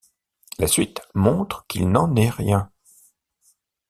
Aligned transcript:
La 0.57 0.65
suite 0.65 0.99
montre 1.13 1.63
qu'il 1.67 1.87
n'en 1.87 2.15
est 2.15 2.31
rien. 2.31 2.71